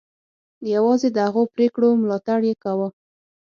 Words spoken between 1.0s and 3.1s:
د هغو پرېکړو ملاتړ یې کاوه.